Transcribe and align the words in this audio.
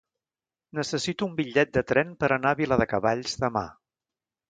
Necessito 0.79 1.27
un 1.27 1.35
bitllet 1.41 1.71
de 1.79 1.85
tren 1.93 2.17
per 2.25 2.33
anar 2.39 2.57
a 2.57 2.61
Viladecavalls 2.65 3.41
demà. 3.47 3.67